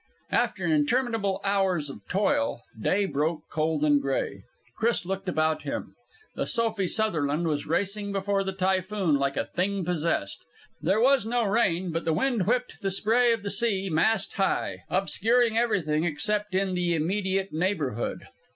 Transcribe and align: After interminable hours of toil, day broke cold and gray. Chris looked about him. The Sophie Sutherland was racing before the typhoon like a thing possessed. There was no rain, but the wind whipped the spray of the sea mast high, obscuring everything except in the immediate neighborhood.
After 0.31 0.65
interminable 0.65 1.39
hours 1.43 1.87
of 1.87 1.99
toil, 2.09 2.61
day 2.81 3.05
broke 3.05 3.41
cold 3.51 3.85
and 3.85 4.01
gray. 4.01 4.45
Chris 4.75 5.05
looked 5.05 5.29
about 5.29 5.61
him. 5.61 5.93
The 6.33 6.47
Sophie 6.47 6.87
Sutherland 6.87 7.47
was 7.47 7.67
racing 7.67 8.11
before 8.11 8.43
the 8.43 8.51
typhoon 8.51 9.13
like 9.17 9.37
a 9.37 9.45
thing 9.45 9.85
possessed. 9.85 10.43
There 10.81 10.99
was 10.99 11.27
no 11.27 11.43
rain, 11.43 11.91
but 11.91 12.03
the 12.05 12.13
wind 12.13 12.47
whipped 12.47 12.81
the 12.81 12.89
spray 12.89 13.31
of 13.31 13.43
the 13.43 13.51
sea 13.51 13.91
mast 13.91 14.33
high, 14.33 14.77
obscuring 14.89 15.55
everything 15.55 16.03
except 16.03 16.55
in 16.55 16.73
the 16.73 16.95
immediate 16.95 17.53
neighborhood. 17.53 18.25